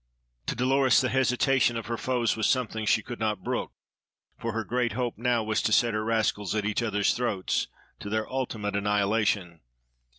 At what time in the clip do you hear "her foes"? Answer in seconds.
1.85-2.35